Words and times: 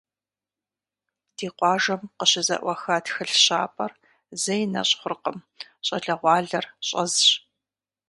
Ди 1.35 1.47
къуажэм 1.57 2.01
къыщызэӏуаха 2.17 2.95
тхылъ 3.05 3.35
щапӏэр 3.43 3.91
зэи 4.41 4.63
нэщӏ 4.71 4.93
хъуркъым, 4.99 5.37
щӏалэгъуалэр 5.85 6.65
щӏэзщ. 6.87 7.29